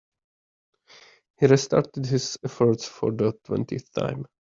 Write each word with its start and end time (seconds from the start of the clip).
He 1.37 1.45
restarted 1.45 2.07
his 2.07 2.35
efforts 2.43 2.87
for 2.87 3.11
the 3.11 3.33
twentieth 3.45 3.91
time. 3.93 4.25